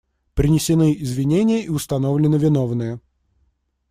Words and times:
Принесены 0.33 0.95
извинения 0.99 1.63
и 1.63 1.69
установлены 1.69 2.37
виновные. 2.37 2.99